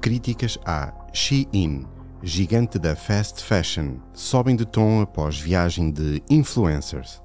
[0.00, 1.86] Críticas à Shein,
[2.22, 7.22] gigante da fast fashion, sobem de tom após viagem de influencers.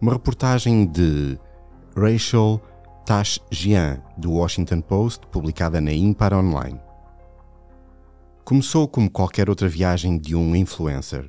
[0.00, 1.36] Uma reportagem de
[1.96, 2.62] Rachel
[3.04, 6.80] Tashjian, do Washington Post, publicada na Impar Online.
[8.44, 11.28] Começou como qualquer outra viagem de um influencer.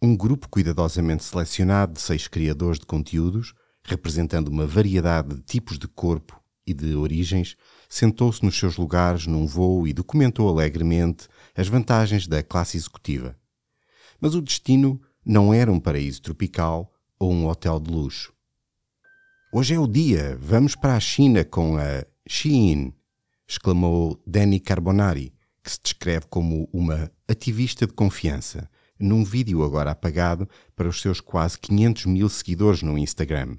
[0.00, 3.52] Um grupo cuidadosamente selecionado de seis criadores de conteúdos,
[3.84, 7.56] representando uma variedade de tipos de corpo e de origens,
[7.92, 13.36] sentou-se nos seus lugares num voo e documentou alegremente as vantagens da classe executiva.
[14.18, 18.32] Mas o destino não era um paraíso tropical ou um hotel de luxo.
[19.52, 22.94] Hoje é o dia, vamos para a China com a Shein,
[23.46, 30.48] exclamou Danny Carbonari, que se descreve como uma ativista de confiança, num vídeo agora apagado
[30.74, 33.58] para os seus quase 500 mil seguidores no Instagram.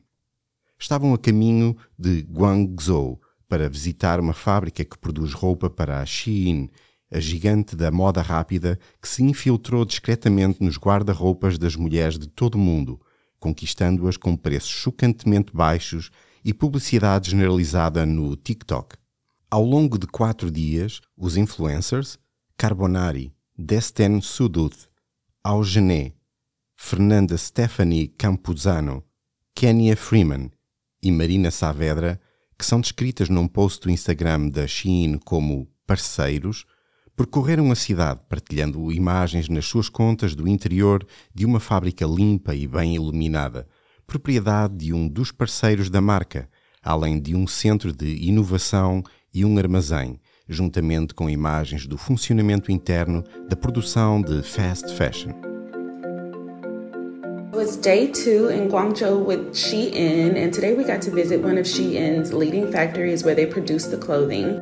[0.80, 6.70] Estavam a caminho de Guangzhou para visitar uma fábrica que produz roupa para a Shein,
[7.12, 12.56] a gigante da moda rápida que se infiltrou discretamente nos guarda-roupas das mulheres de todo
[12.56, 13.00] o mundo,
[13.40, 16.10] conquistando-as com preços chocantemente baixos
[16.44, 18.96] e publicidade generalizada no TikTok.
[19.50, 22.18] Ao longo de quatro dias, os influencers
[22.58, 24.76] Carbonari, Desten Sudut,
[25.44, 26.14] Augené,
[26.76, 29.04] Fernanda Stephanie Campuzano,
[29.54, 30.50] Kenya Freeman
[31.02, 32.20] e Marina Saavedra,
[32.58, 36.66] que são descritas num post do Instagram da Shein como parceiros,
[37.16, 42.68] percorreram a cidade partilhando imagens nas suas contas do interior de uma fábrica limpa e
[42.68, 43.68] bem iluminada,
[44.08, 46.50] propriedade de um dos parceiros da marca,
[46.82, 53.24] além de um centro de inovação e um armazém, juntamente com imagens do funcionamento interno
[53.48, 55.53] da produção de fast fashion.
[57.54, 61.60] It was day two in Guangzhou with Shein, and today we got to visit one
[61.60, 64.60] of Shein's leading factories where they produce the clothing.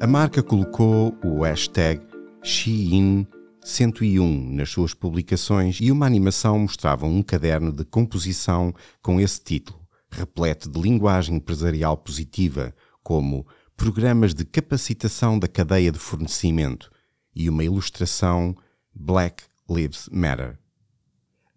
[0.00, 2.00] A marca colocou o hashtag
[2.42, 9.78] Shein101 nas suas publicações e uma animação mostrava um caderno de composição com esse título,
[10.10, 13.46] repleto de linguagem empresarial positiva, como
[13.76, 16.90] programas de capacitação da cadeia de fornecimento
[17.36, 18.56] e uma ilustração
[18.94, 20.61] Black Lives Matter.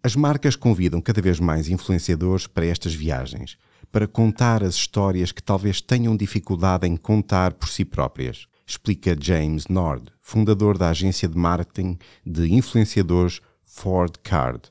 [0.06, 3.58] As marcas convidam cada vez mais influenciadores para estas viagens,
[3.90, 9.66] para contar as histórias que talvez tenham dificuldade em contar por si próprias, explica James
[9.66, 14.70] Nord, fundador da agência de marketing de influenciadores Ford Card.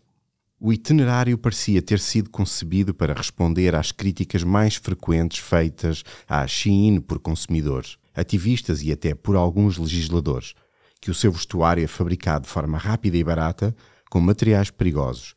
[0.57, 7.01] O itinerário parecia ter sido concebido para responder às críticas mais frequentes feitas à Shein
[7.01, 10.53] por consumidores, ativistas e até por alguns legisladores,
[11.01, 13.75] que o seu vestuário é fabricado de forma rápida e barata,
[14.09, 15.35] com materiais perigosos,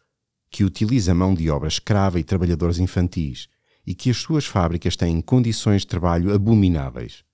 [0.51, 3.49] que utiliza mão de obra escrava e trabalhadores infantis,
[3.87, 7.25] e que as suas fábricas têm condições de trabalho abomináveis.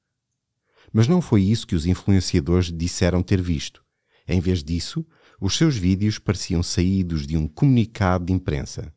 [0.93, 3.84] Mas não foi isso que os influenciadores disseram ter visto.
[4.27, 5.05] Em vez disso,
[5.41, 8.93] os seus vídeos pareciam saídos de um comunicado de imprensa.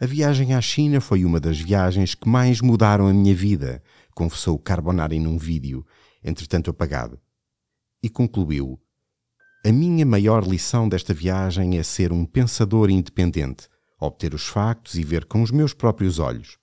[0.00, 3.82] A viagem à China foi uma das viagens que mais mudaram a minha vida,
[4.14, 5.84] confessou Carbonari num vídeo,
[6.22, 7.18] entretanto apagado.
[8.02, 8.80] E concluiu:
[9.66, 13.68] A minha maior lição desta viagem é ser um pensador independente,
[14.00, 16.56] obter os factos e ver com os meus próprios olhos.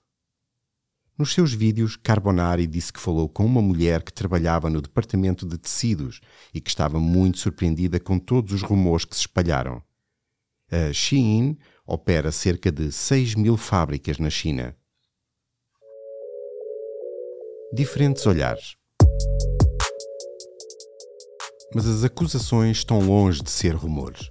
[1.18, 5.58] Nos seus vídeos, Carbonari disse que falou com uma mulher que trabalhava no departamento de
[5.58, 6.20] tecidos
[6.54, 9.82] e que estava muito surpreendida com todos os rumores que se espalharam.
[10.70, 14.74] A Shein opera cerca de 6 mil fábricas na China.
[17.74, 18.76] Diferentes olhares.
[21.74, 24.30] Mas as acusações estão longe de ser rumores.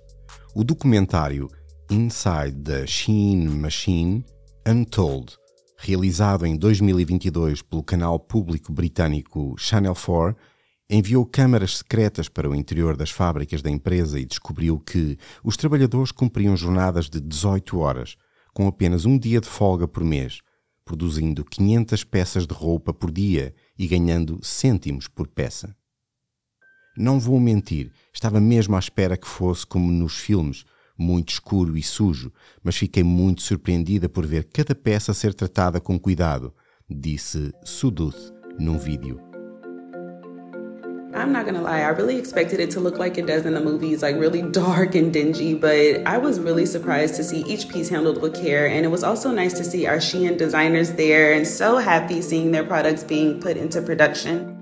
[0.56, 1.50] O documentário
[1.92, 4.26] Inside the Shein Machine
[4.68, 5.38] Untold
[5.78, 10.36] realizado em 2022 pelo canal público britânico Channel 4,
[10.90, 16.12] enviou câmaras secretas para o interior das fábricas da empresa e descobriu que os trabalhadores
[16.12, 18.16] cumpriam jornadas de 18 horas,
[18.54, 20.40] com apenas um dia de folga por mês,
[20.84, 25.76] produzindo 500 peças de roupa por dia e ganhando cêntimos por peça.
[26.98, 30.64] Não vou mentir, estava mesmo à espera que fosse como nos filmes,
[30.98, 32.32] muito escuro e sujo,
[32.64, 36.54] mas fiquei muito surpreendida por ver cada peça ser tratada com cuidado,
[36.90, 39.20] disse Suduth num vídeo.
[41.14, 43.62] I'm not gonna lie, I really expected it to look like it does in the
[43.62, 47.90] movies, like really dark and dingy, but I was really surprised to see each piece
[47.90, 48.68] handled with care.
[48.68, 52.52] And it was also nice to see our Shein designers there and so happy seeing
[52.52, 54.55] their products being put into production.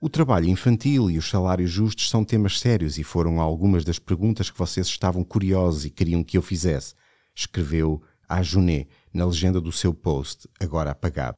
[0.00, 4.48] O trabalho infantil e os salários justos são temas sérios e foram algumas das perguntas
[4.48, 6.94] que vocês estavam curiosos e queriam que eu fizesse,
[7.34, 11.36] escreveu a Junet na legenda do seu post, agora apagado.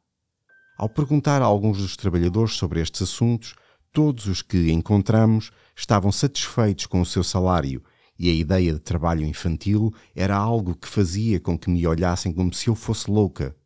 [0.77, 3.55] Ao perguntar a alguns dos trabalhadores sobre estes assuntos,
[3.91, 7.83] todos os que encontramos estavam satisfeitos com o seu salário
[8.19, 12.53] e a ideia de trabalho infantil era algo que fazia com que me olhassem como
[12.53, 13.57] se eu fosse louca.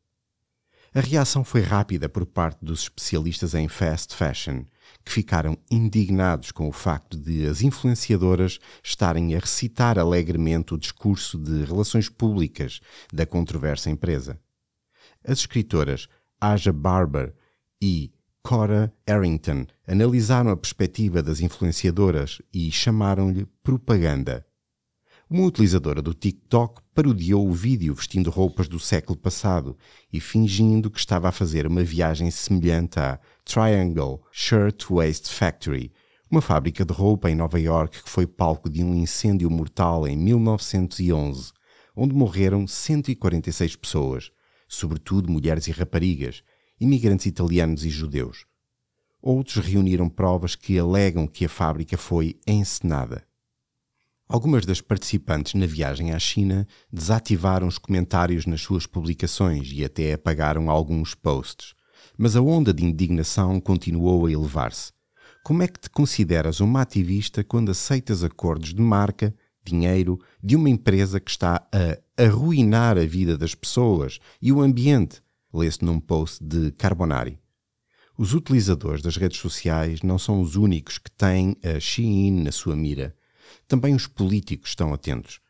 [0.94, 4.62] A reação foi rápida por parte dos especialistas em fast fashion,
[5.04, 11.38] que ficaram indignados com o facto de as influenciadoras estarem a recitar alegremente o discurso
[11.38, 12.80] de relações públicas
[13.12, 14.40] da controversa empresa.
[15.22, 16.08] As escritoras
[16.40, 17.34] Aja Barber
[17.82, 24.46] e Cora Harrington analisaram a perspectiva das influenciadoras e chamaram-lhe propaganda.
[25.30, 29.76] Uma utilizadora do TikTok parodiou o vídeo vestindo roupas do século passado
[30.12, 35.92] e fingindo que estava a fazer uma viagem semelhante à Triangle Shirt Waist Factory,
[36.30, 40.16] uma fábrica de roupa em Nova York que foi palco de um incêndio mortal em
[40.16, 41.52] 1911,
[41.94, 44.32] onde morreram 146 pessoas,
[44.66, 46.42] sobretudo mulheres e raparigas,
[46.80, 48.46] imigrantes italianos e judeus.
[49.20, 53.24] Outros reuniram provas que alegam que a fábrica foi encenada.
[54.26, 60.14] Algumas das participantes na viagem à China desativaram os comentários nas suas publicações e até
[60.14, 61.74] apagaram alguns posts.
[62.16, 64.92] Mas a onda de indignação continuou a elevar-se.
[65.42, 69.34] Como é que te consideras uma ativista quando aceitas acordos de marca,
[69.64, 75.22] dinheiro, de uma empresa que está a arruinar a vida das pessoas e o ambiente?
[75.52, 77.38] Lê-se num post de Carbonari.
[78.16, 82.76] Os utilizadores das redes sociais não são os únicos que têm a Shein na sua
[82.76, 83.14] mira.
[83.66, 85.40] Também os políticos estão atentos.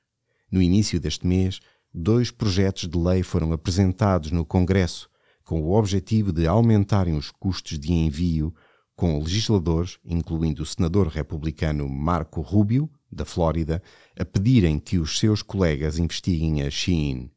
[0.50, 1.60] No início deste mês,
[1.92, 5.10] dois projetos de lei foram apresentados no Congresso
[5.44, 8.54] com o objetivo de aumentarem os custos de envio,
[8.96, 13.82] com legisladores, incluindo o senador republicano Marco Rubio, da Flórida,
[14.18, 17.30] a pedirem que os seus colegas investiguem a Shein.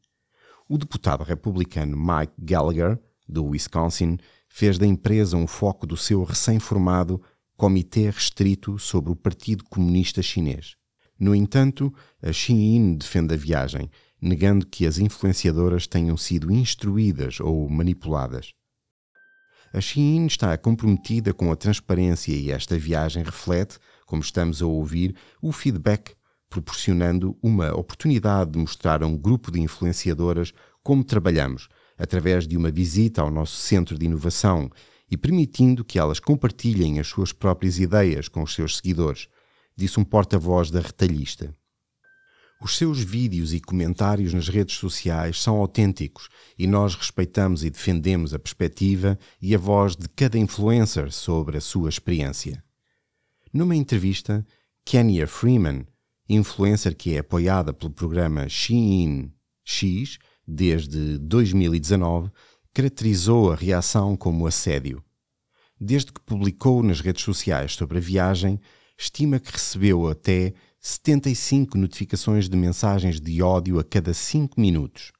[0.68, 4.18] O deputado republicano Mike Gallagher, do Wisconsin,
[4.48, 7.20] fez da empresa um foco do seu recém-formado
[7.56, 10.76] Comitê Restrito sobre o Partido Comunista Chinês.
[11.18, 13.90] No entanto, a Shein defende a viagem,
[14.20, 18.52] negando que as influenciadoras tenham sido instruídas ou manipuladas.
[19.72, 25.14] A Shein está comprometida com a transparência e esta viagem reflete, como estamos a ouvir,
[25.42, 26.14] o feedback,
[26.48, 31.68] proporcionando uma oportunidade de mostrar a um grupo de influenciadoras como trabalhamos,
[31.98, 34.70] através de uma visita ao nosso centro de inovação
[35.10, 39.28] e permitindo que elas compartilhem as suas próprias ideias com os seus seguidores,
[39.76, 41.54] disse um porta-voz da retalhista.
[42.60, 46.28] Os seus vídeos e comentários nas redes sociais são autênticos
[46.58, 51.60] e nós respeitamos e defendemos a perspectiva e a voz de cada influencer sobre a
[51.60, 52.62] sua experiência.
[53.52, 54.44] Numa entrevista,
[54.84, 55.86] Kenya Freeman,
[56.28, 59.32] influencer que é apoiada pelo programa Shein
[59.64, 62.30] X desde 2019,
[62.74, 65.02] caracterizou a reação como assédio.
[65.80, 68.60] Desde que publicou nas redes sociais sobre a viagem,
[68.98, 75.10] estima que recebeu até 75 notificações de mensagens de ódio a cada 5 minutos.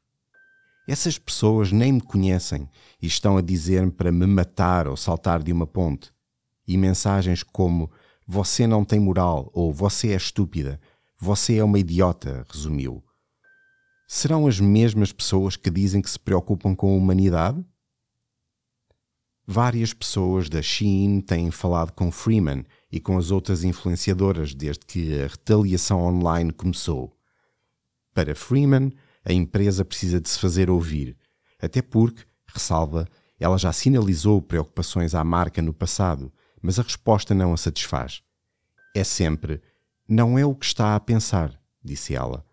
[0.89, 2.69] Essas pessoas nem me conhecem
[3.03, 6.13] e estão a dizer-me para me matar ou saltar de uma ponte.
[6.67, 7.91] E mensagens como
[8.27, 10.81] Você não tem moral ou Você é estúpida,
[11.19, 13.03] Você é uma idiota, resumiu.
[14.07, 17.63] Serão as mesmas pessoas que dizem que se preocupam com a humanidade?
[19.45, 25.21] Várias pessoas da Shein têm falado com Freeman e com as outras influenciadoras desde que
[25.23, 27.17] a retaliação online começou.
[28.15, 28.93] Para Freeman,
[29.25, 31.17] a empresa precisa de se fazer ouvir,
[31.61, 33.07] até porque, ressalva,
[33.39, 38.23] ela já sinalizou preocupações à marca no passado, mas a resposta não a satisfaz.
[38.95, 39.63] É sempre:
[40.09, 42.45] não é o que está a pensar, disse ela.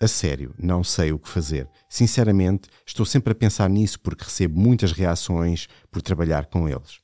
[0.00, 1.68] A sério, não sei o que fazer.
[1.88, 7.00] Sinceramente, estou sempre a pensar nisso porque recebo muitas reações por trabalhar com eles.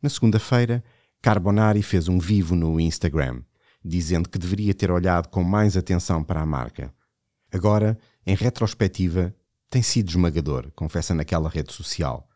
[0.00, 0.84] Na segunda-feira,
[1.22, 3.42] Carbonari fez um vivo no Instagram,
[3.84, 6.94] dizendo que deveria ter olhado com mais atenção para a marca.
[7.52, 9.34] Agora, em retrospectiva,
[9.68, 12.26] tem sido esmagador, confessa naquela rede social.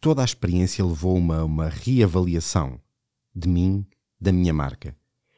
[0.00, 2.80] Toda a experiência levou-me a uma reavaliação
[3.32, 3.86] de mim,
[4.20, 4.96] da minha marca,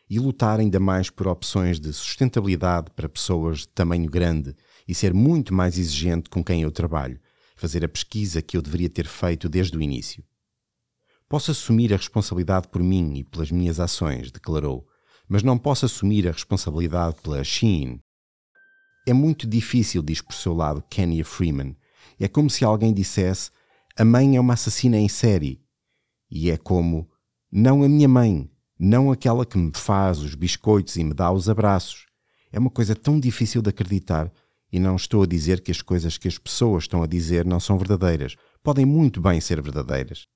[0.08, 4.56] e lutar ainda mais por opções de sustentabilidade para pessoas de tamanho grande
[4.88, 7.20] e ser muito mais exigente com quem eu trabalho,
[7.56, 10.24] fazer a pesquisa que eu deveria ter feito desde o início.
[11.28, 14.86] Posso assumir a responsabilidade por mim e pelas minhas ações, declarou,
[15.28, 18.00] mas não posso assumir a responsabilidade pela Sheen.
[19.08, 21.76] É muito difícil, diz por seu lado Kenya Freeman.
[22.20, 23.50] É como se alguém dissesse:
[23.96, 25.60] A mãe é uma assassina em série.
[26.30, 27.10] E é como:
[27.50, 31.48] Não a minha mãe, não aquela que me faz os biscoitos e me dá os
[31.48, 32.06] abraços.
[32.52, 34.32] É uma coisa tão difícil de acreditar.
[34.72, 37.58] E não estou a dizer que as coisas que as pessoas estão a dizer não
[37.58, 38.36] são verdadeiras.
[38.62, 40.28] Podem muito bem ser verdadeiras.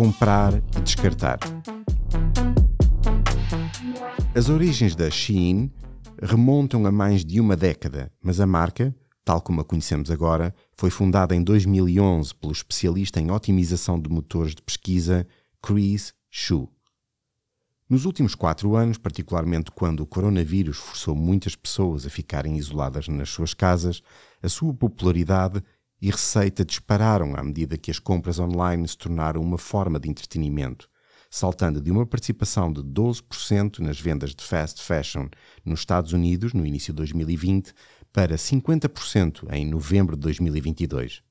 [0.00, 1.38] Comprar e descartar.
[4.34, 5.70] As origens da Shein
[6.22, 10.88] remontam a mais de uma década, mas a marca, tal como a conhecemos agora, foi
[10.88, 15.28] fundada em 2011 pelo especialista em otimização de motores de pesquisa
[15.60, 16.66] Chris Xu.
[17.86, 23.28] Nos últimos quatro anos, particularmente quando o coronavírus forçou muitas pessoas a ficarem isoladas nas
[23.28, 24.00] suas casas,
[24.42, 25.62] a sua popularidade
[26.00, 30.88] e receita dispararam à medida que as compras online se tornaram uma forma de entretenimento,
[31.30, 35.28] saltando de uma participação de 12% nas vendas de fast fashion
[35.64, 37.72] nos Estados Unidos no início de 2020
[38.12, 41.22] para 50% em novembro de 2022.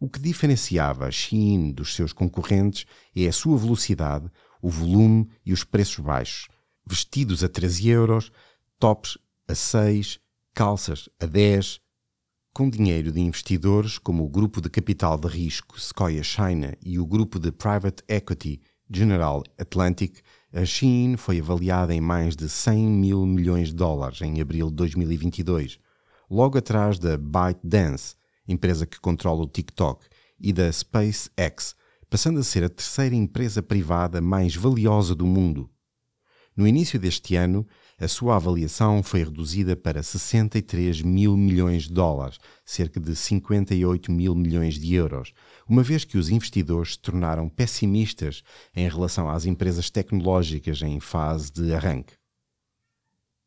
[0.00, 4.30] O que diferenciava a Shein dos seus concorrentes é a sua velocidade,
[4.62, 6.48] o volume e os preços baixos.
[6.86, 8.32] Vestidos a 13 euros,
[8.78, 10.20] tops a 6,
[10.54, 11.80] calças a 10.
[12.58, 17.06] Com dinheiro de investidores como o grupo de capital de risco Sequoia China e o
[17.06, 18.60] grupo de private equity
[18.92, 20.18] General Atlantic,
[20.52, 24.74] a Shein foi avaliada em mais de 100 mil milhões de dólares em abril de
[24.74, 25.78] 2022,
[26.28, 28.16] logo atrás da ByteDance,
[28.48, 30.04] empresa que controla o TikTok,
[30.40, 31.76] e da SpaceX,
[32.10, 35.70] passando a ser a terceira empresa privada mais valiosa do mundo.
[36.56, 37.64] No início deste ano,
[38.00, 44.36] a sua avaliação foi reduzida para 63 mil milhões de dólares, cerca de 58 mil
[44.36, 45.32] milhões de euros,
[45.68, 51.50] uma vez que os investidores se tornaram pessimistas em relação às empresas tecnológicas em fase
[51.50, 52.14] de arranque.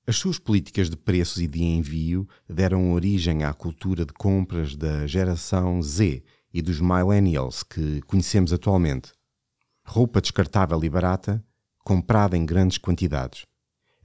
[0.06, 5.08] As suas políticas de preços e de envio deram origem à cultura de compras da
[5.08, 9.14] geração Z e dos millennials que conhecemos atualmente.
[9.86, 11.42] Roupa descartável e barata,
[11.86, 13.46] comprada em grandes quantidades.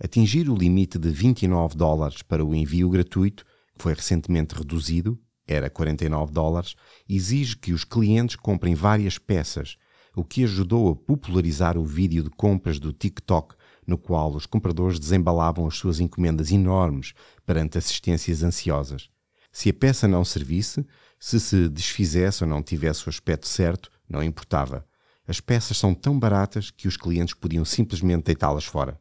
[0.02, 3.44] Atingir o limite de 29 dólares para o envio gratuito,
[3.76, 6.74] que foi recentemente reduzido, era 49 dólares,
[7.08, 9.76] exige que os clientes comprem várias peças,
[10.14, 13.54] o que ajudou a popularizar o vídeo de compras do TikTok,
[13.86, 17.14] no qual os compradores desembalavam as suas encomendas enormes
[17.46, 19.08] perante assistências ansiosas.
[19.52, 20.84] Se a peça não servisse,
[21.18, 24.86] se se desfizesse ou não tivesse o aspecto certo, não importava.
[25.26, 29.00] As peças são tão baratas que os clientes podiam simplesmente deitá-las fora.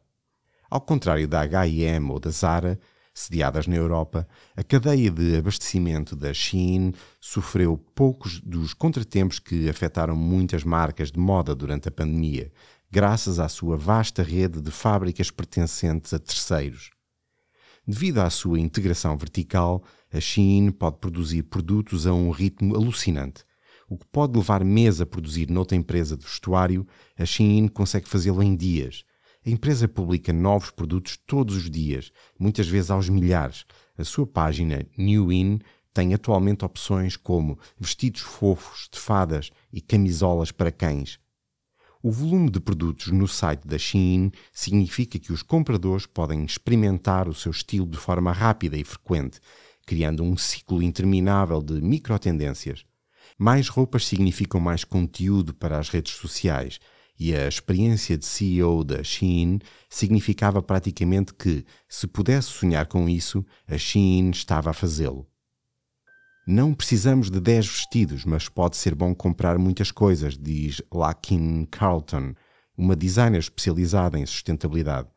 [0.76, 2.78] Ao contrário da H&M ou da Zara,
[3.14, 10.14] sediadas na Europa, a cadeia de abastecimento da Shein sofreu poucos dos contratempos que afetaram
[10.14, 12.52] muitas marcas de moda durante a pandemia,
[12.90, 16.90] graças à sua vasta rede de fábricas pertencentes a terceiros.
[17.88, 23.46] Devido à sua integração vertical, a Shein pode produzir produtos a um ritmo alucinante.
[23.88, 28.42] O que pode levar meses a produzir noutra empresa de vestuário, a Shein consegue fazê-lo
[28.42, 29.06] em dias.
[29.46, 33.64] A empresa publica novos produtos todos os dias, muitas vezes aos milhares.
[33.96, 35.60] A sua página New In
[35.94, 41.20] tem atualmente opções como vestidos fofos de fadas e camisolas para cães.
[42.02, 47.34] O volume de produtos no site da Shein significa que os compradores podem experimentar o
[47.34, 49.38] seu estilo de forma rápida e frequente,
[49.86, 52.84] criando um ciclo interminável de microtendências.
[53.38, 56.80] Mais roupas significam mais conteúdo para as redes sociais,
[57.18, 59.58] e a experiência de CEO da Shein
[59.88, 65.26] significava praticamente que, se pudesse sonhar com isso, a Shein estava a fazê-lo.
[66.46, 72.34] Não precisamos de 10 vestidos, mas pode ser bom comprar muitas coisas, diz Lakin Carlton,
[72.76, 75.08] uma designer especializada em sustentabilidade.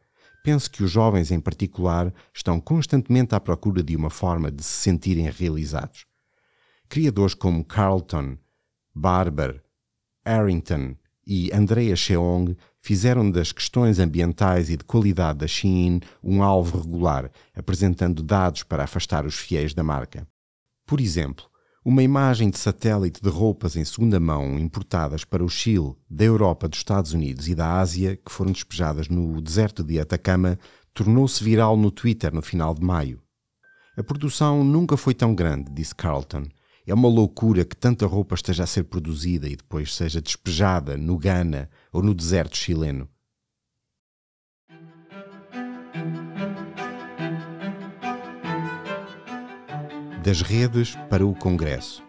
[0.43, 4.73] Penso que os jovens, em particular, estão constantemente à procura de uma forma de se
[4.73, 6.05] sentirem realizados.
[6.87, 8.37] Criadores como Carlton,
[8.95, 9.61] Barber,
[10.25, 10.95] Arrington
[11.29, 17.29] e Andrea Cheong fizeram das questões ambientais e de qualidade da Shein um alvo regular,
[17.55, 20.27] apresentando dados para afastar os fiéis da marca.
[20.87, 21.45] Por exemplo,
[21.85, 26.67] uma imagem de satélite de roupas em segunda mão importadas para o Chile, da Europa,
[26.67, 30.57] dos Estados Unidos e da Ásia, que foram despejadas no deserto de Atacama,
[30.95, 33.21] tornou-se viral no Twitter no final de maio.
[33.95, 36.45] A produção nunca foi tão grande, disse Carlton.
[36.89, 41.19] É uma loucura que tanta roupa esteja a ser produzida e depois seja despejada no
[41.19, 43.07] Ghana ou no deserto chileno.
[50.23, 52.03] das redes para o Congresso.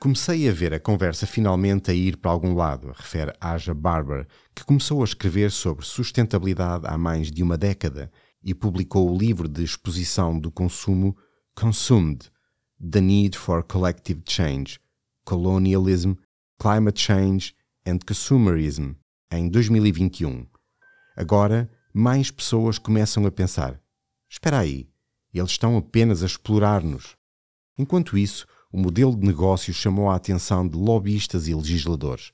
[0.00, 4.64] Comecei a ver a conversa finalmente a ir para algum lado, refere Aja Barber, que
[4.64, 8.10] começou a escrever sobre sustentabilidade há mais de uma década
[8.42, 11.14] e publicou o livro de exposição do consumo
[11.60, 12.30] Consumed:
[12.80, 14.80] The Need for Collective Change,
[15.26, 16.14] Colonialism,
[16.58, 17.54] Climate Change
[17.86, 18.94] and Consumerism,
[19.30, 20.46] em 2021.
[21.14, 23.78] Agora, mais pessoas começam a pensar:
[24.26, 24.88] espera aí,
[25.34, 27.14] eles estão apenas a explorar-nos.
[27.76, 32.32] Enquanto isso, o modelo de negócio chamou a atenção de lobistas e legisladores.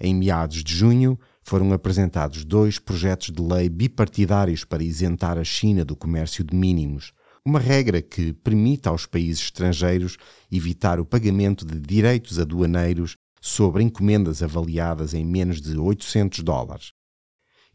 [0.00, 5.84] Em meados de junho, foram apresentados dois projetos de lei bipartidários para isentar a China
[5.84, 7.12] do comércio de mínimos,
[7.46, 10.16] uma regra que permite aos países estrangeiros
[10.50, 16.92] evitar o pagamento de direitos aduaneiros sobre encomendas avaliadas em menos de 800 dólares.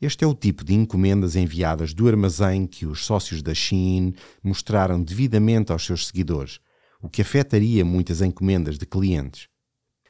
[0.02, 4.14] Este é o tipo de encomendas enviadas do armazém que os sócios da Shein
[4.44, 6.60] mostraram devidamente aos seus seguidores,
[7.02, 9.48] o que afetaria muitas encomendas de clientes.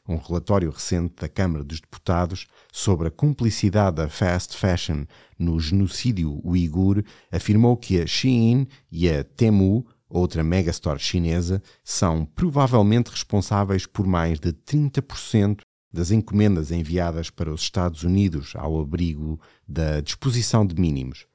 [0.08, 5.06] Um relatório recente da Câmara dos Deputados sobre a cumplicidade da fast fashion
[5.38, 13.12] no genocídio uigur afirmou que a Shein e a Temu, outra megastore chinesa, são provavelmente
[13.12, 15.62] responsáveis por mais de 30%
[15.94, 21.28] das encomendas enviadas para os Estados Unidos ao abrigo da disposição de mínimos.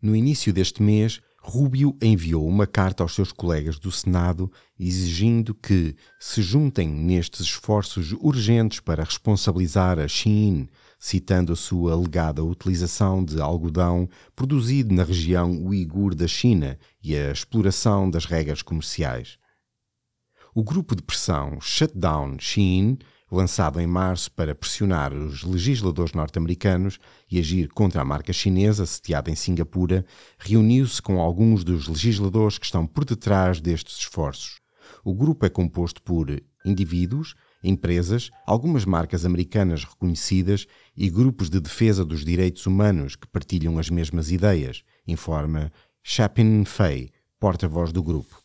[0.00, 5.94] No início deste mês, Rubio enviou uma carta aos seus colegas do Senado exigindo que
[6.18, 13.40] se juntem nestes esforços urgentes para responsabilizar a Shein, citando a sua alegada utilização de
[13.40, 19.38] algodão produzido na região uigur da China e a exploração das regras comerciais.
[20.52, 22.98] O grupo de pressão Shutdown Shein
[23.30, 26.98] lançado em março para pressionar os legisladores norte-americanos
[27.30, 30.04] e agir contra a marca chinesa sediada em Singapura,
[30.38, 34.60] reuniu-se com alguns dos legisladores que estão por detrás destes esforços.
[35.04, 36.30] O grupo é composto por
[36.64, 40.66] indivíduos, empresas, algumas marcas americanas reconhecidas
[40.96, 47.10] e grupos de defesa dos direitos humanos que partilham as mesmas ideias, informa Chapin Fei,
[47.40, 48.40] porta-voz do grupo.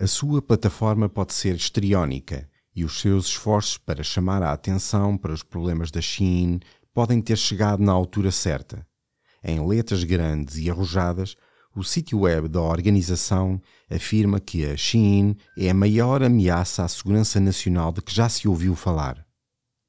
[0.00, 5.32] A sua plataforma pode ser estriónica e os seus esforços para chamar a atenção para
[5.32, 6.60] os problemas da Shein
[6.94, 8.86] podem ter chegado na altura certa.
[9.44, 11.36] Em letras grandes e arrojadas,
[11.74, 13.60] o sítio web da organização
[13.90, 18.46] afirma que a Shein é a maior ameaça à segurança nacional de que já se
[18.46, 19.26] ouviu falar.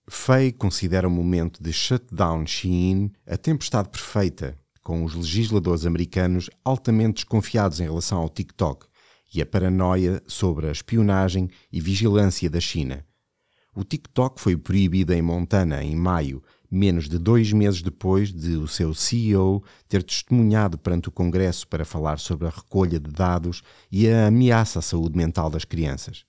[0.10, 7.16] Fei considera o momento de shutdown Shein a tempestade perfeita, com os legisladores americanos altamente
[7.16, 8.86] desconfiados em relação ao TikTok,
[9.34, 13.06] e a paranoia sobre a espionagem e vigilância da China.
[13.76, 18.68] O TikTok foi proibido em Montana em maio, menos de dois meses depois de o
[18.68, 24.08] seu CEO ter testemunhado perante o Congresso para falar sobre a recolha de dados e
[24.08, 26.26] a ameaça à saúde mental das crianças.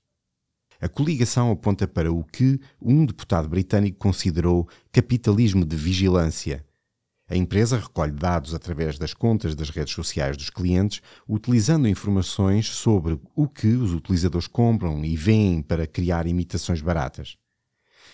[0.81, 6.65] A coligação aponta para o que um deputado britânico considerou capitalismo de vigilância
[7.29, 13.19] a empresa recolhe dados através das contas das redes sociais dos clientes, utilizando informações sobre
[13.35, 17.37] o que os utilizadores compram e veem para criar imitações baratas.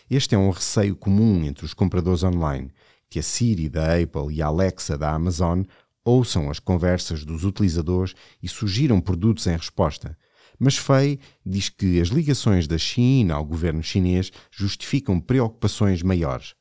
[0.09, 2.71] Este é um receio comum entre os compradores online,
[3.09, 5.63] que a Siri da Apple e a Alexa da Amazon
[6.05, 10.17] ouçam as conversas dos utilizadores e sugiram produtos em resposta.
[10.59, 16.55] Mas Fei diz que as ligações da China ao governo chinês justificam preocupações maiores.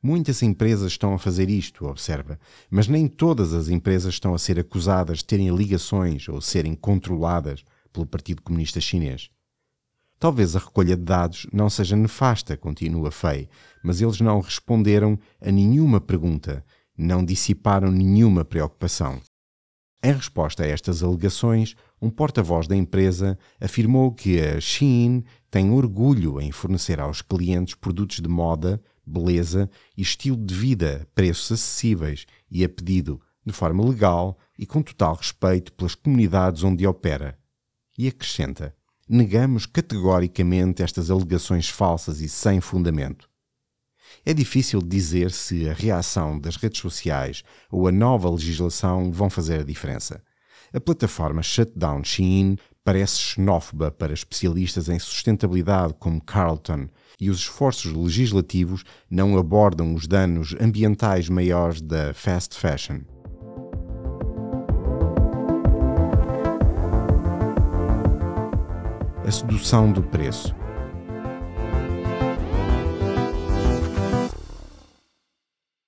[0.00, 2.38] Muitas empresas estão a fazer isto, observa,
[2.70, 7.64] mas nem todas as empresas estão a ser acusadas de terem ligações ou serem controladas
[7.92, 9.28] pelo Partido Comunista Chinês.
[10.16, 13.48] Talvez a recolha de dados não seja nefasta, continua Fei,
[13.82, 16.64] mas eles não responderam a nenhuma pergunta,
[16.96, 19.20] não dissiparam nenhuma preocupação.
[20.00, 26.40] Em resposta a estas alegações, um porta-voz da empresa afirmou que a Shein tem orgulho
[26.40, 32.64] em fornecer aos clientes produtos de moda beleza e estilo de vida, preços acessíveis e
[32.64, 37.38] a pedido, de forma legal e com total respeito pelas comunidades onde opera.
[37.96, 38.74] E acrescenta:
[39.08, 43.28] negamos categoricamente estas alegações falsas e sem fundamento.
[44.24, 49.60] É difícil dizer se a reação das redes sociais ou a nova legislação vão fazer
[49.60, 50.22] a diferença.
[50.72, 56.88] A plataforma Shutdown Shein parece xenófoba para especialistas em sustentabilidade como Carlton,
[57.20, 63.00] e os esforços legislativos não abordam os danos ambientais maiores da fast fashion.
[69.26, 70.54] A sedução do preço.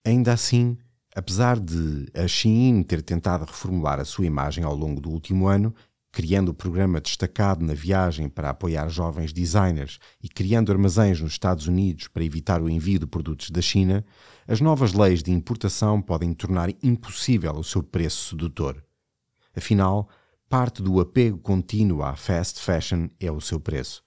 [0.05, 0.76] Ainda assim,
[1.14, 5.74] apesar de a Shein ter tentado reformular a sua imagem ao longo do último ano,
[6.12, 11.66] criando o programa destacado na viagem para apoiar jovens designers e criando armazéns nos Estados
[11.66, 14.05] Unidos para evitar o envio de produtos da China,
[14.46, 18.83] as novas leis de importação podem tornar impossível o seu preço sedutor.
[19.57, 20.09] Afinal,
[20.49, 24.03] parte do apego contínuo à fast fashion é o seu preço.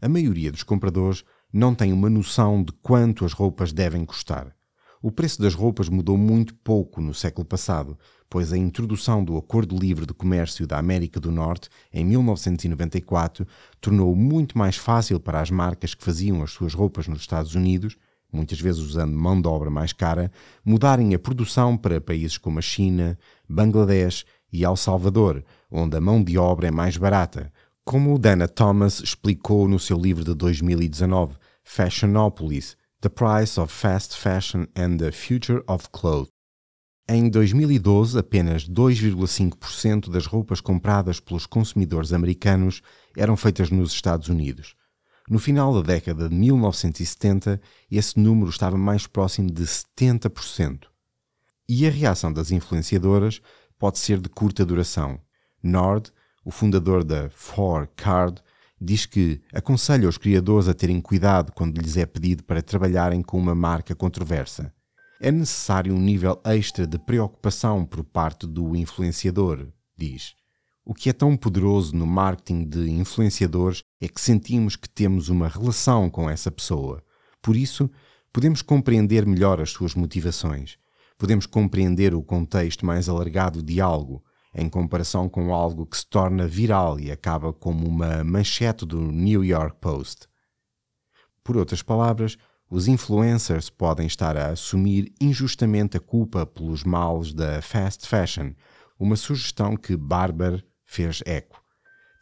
[0.00, 4.54] A maioria dos compradores não tem uma noção de quanto as roupas devem custar.
[5.02, 9.74] O preço das roupas mudou muito pouco no século passado, pois a introdução do Acordo
[9.74, 13.46] Livre de Comércio da América do Norte em 1994
[13.80, 17.96] tornou muito mais fácil para as marcas que faziam as suas roupas nos Estados Unidos,
[18.30, 20.30] muitas vezes usando mão de obra mais cara,
[20.62, 26.22] mudarem a produção para países como a China, Bangladesh e El Salvador, onde a mão
[26.22, 27.50] de obra é mais barata,
[27.86, 34.66] como Dana Thomas explicou no seu livro de 2019, Fashionopolis The Price of Fast Fashion
[34.76, 36.28] and the Future of Clothes.
[37.08, 42.82] Em 2012, apenas 2,5% das roupas compradas pelos consumidores americanos
[43.16, 44.76] eram feitas nos Estados Unidos.
[45.30, 47.58] No final da década de 1970,
[47.90, 50.84] esse número estava mais próximo de 70%.
[51.66, 53.40] E a reação das influenciadoras
[53.78, 55.18] pode ser de curta duração.
[55.62, 56.12] Nord,
[56.44, 58.42] o fundador da 4Card,
[58.80, 63.38] diz que aconselha os criadores a terem cuidado quando lhes é pedido para trabalharem com
[63.38, 64.72] uma marca controversa.
[65.20, 70.34] É necessário um nível extra de preocupação por parte do influenciador, diz.
[70.82, 75.46] O que é tão poderoso no marketing de influenciadores é que sentimos que temos uma
[75.46, 77.04] relação com essa pessoa.
[77.42, 77.90] Por isso,
[78.32, 80.78] podemos compreender melhor as suas motivações.
[81.18, 86.46] Podemos compreender o contexto mais alargado de algo, em comparação com algo que se torna
[86.46, 90.26] viral e acaba como uma manchete do New York Post.
[91.44, 92.36] Por outras palavras,
[92.68, 98.52] os influencers podem estar a assumir injustamente a culpa pelos males da fast fashion,
[98.98, 101.62] uma sugestão que Barber fez eco.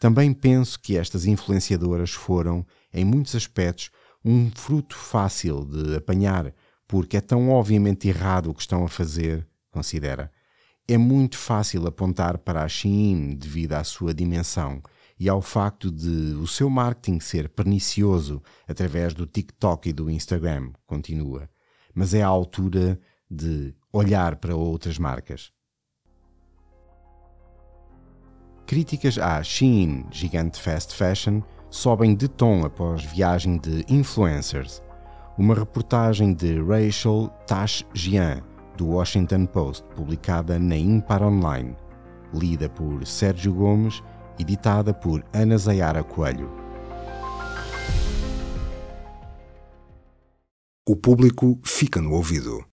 [0.00, 3.90] Também penso que estas influenciadoras foram, em muitos aspectos,
[4.24, 6.54] um fruto fácil de apanhar,
[6.86, 10.30] porque é tão obviamente errado o que estão a fazer, considera
[10.88, 14.83] é muito fácil apontar para a Shein devido à sua dimensão
[15.20, 20.72] e ao facto de o seu marketing ser pernicioso através do TikTok e do Instagram,
[20.87, 21.51] continua.
[21.94, 22.98] Mas é a altura
[23.31, 25.53] de olhar para outras marcas.
[28.66, 34.83] Críticas à Shein, gigante fast fashion, sobem de tom após viagem de influencers.
[35.37, 38.42] Uma reportagem de Rachel Tash Jian
[38.78, 41.74] do Washington Post, publicada na Impar Online,
[42.32, 44.02] lida por Sérgio Gomes,
[44.38, 46.48] editada por Ana Zayara Coelho.
[50.88, 52.64] O público fica no ouvido.